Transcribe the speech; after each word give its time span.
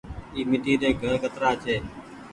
اي 0.35 0.41
ميٽي 0.49 0.73
ري 0.81 0.89
گهر 0.99 1.15
ڪترآ 1.23 1.51
ڇي۔ 1.63 1.75